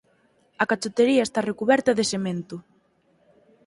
A 0.63 0.65
cachotería 0.71 1.25
está 1.25 1.39
recuberta 1.49 1.91
de 1.97 2.03
cemento. 2.11 2.55